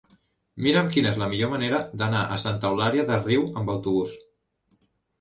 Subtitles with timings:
[0.67, 4.21] Mira'm quina és la millor manera d'anar a Santa Eulària des Riu amb autobús.